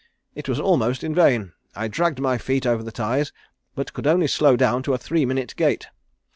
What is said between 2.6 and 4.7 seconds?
over the ties, but could only slow